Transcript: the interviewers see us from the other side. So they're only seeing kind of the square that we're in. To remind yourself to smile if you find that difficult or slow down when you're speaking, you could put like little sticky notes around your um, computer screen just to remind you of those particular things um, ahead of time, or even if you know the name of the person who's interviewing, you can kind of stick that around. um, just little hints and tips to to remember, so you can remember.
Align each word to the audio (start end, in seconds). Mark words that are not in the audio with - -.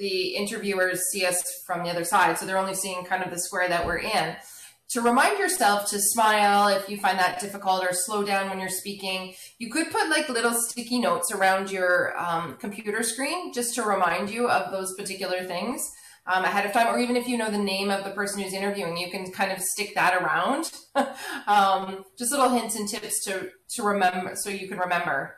the 0.00 0.34
interviewers 0.34 1.00
see 1.12 1.24
us 1.24 1.40
from 1.66 1.84
the 1.84 1.90
other 1.90 2.04
side. 2.04 2.38
So 2.38 2.46
they're 2.46 2.58
only 2.58 2.74
seeing 2.74 3.04
kind 3.04 3.22
of 3.22 3.30
the 3.30 3.38
square 3.38 3.68
that 3.68 3.86
we're 3.86 3.98
in. 3.98 4.36
To 4.90 5.00
remind 5.00 5.38
yourself 5.38 5.88
to 5.90 6.00
smile 6.00 6.66
if 6.66 6.88
you 6.88 6.96
find 6.96 7.16
that 7.20 7.38
difficult 7.38 7.84
or 7.84 7.90
slow 7.92 8.24
down 8.24 8.48
when 8.48 8.58
you're 8.58 8.68
speaking, 8.68 9.34
you 9.58 9.70
could 9.70 9.92
put 9.92 10.08
like 10.08 10.28
little 10.28 10.54
sticky 10.54 10.98
notes 10.98 11.30
around 11.30 11.70
your 11.70 12.18
um, 12.18 12.56
computer 12.56 13.04
screen 13.04 13.52
just 13.52 13.74
to 13.76 13.84
remind 13.84 14.30
you 14.30 14.48
of 14.48 14.72
those 14.72 14.92
particular 14.96 15.44
things 15.44 15.88
um, 16.26 16.44
ahead 16.44 16.66
of 16.66 16.72
time, 16.72 16.88
or 16.88 16.98
even 16.98 17.16
if 17.16 17.28
you 17.28 17.36
know 17.36 17.50
the 17.50 17.58
name 17.58 17.90
of 17.90 18.04
the 18.04 18.10
person 18.10 18.42
who's 18.42 18.52
interviewing, 18.52 18.96
you 18.96 19.10
can 19.10 19.30
kind 19.30 19.52
of 19.52 19.60
stick 19.60 19.94
that 19.94 20.20
around. 20.20 20.72
um, 21.46 22.04
just 22.18 22.32
little 22.32 22.50
hints 22.50 22.76
and 22.76 22.88
tips 22.88 23.24
to 23.24 23.50
to 23.76 23.82
remember, 23.82 24.32
so 24.34 24.50
you 24.50 24.68
can 24.68 24.78
remember. 24.78 25.36